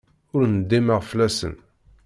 Ur 0.35 0.41
ndimeɣ 0.55 0.99
fell-asen. 1.09 1.55